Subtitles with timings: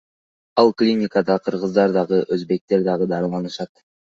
[0.61, 3.73] Ал клиникада кыргыздар дагы, өзбектер дагы дарыланышат.